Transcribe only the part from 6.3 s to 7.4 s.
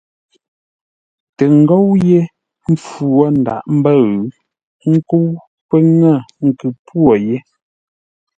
nkʉ-pwô yé.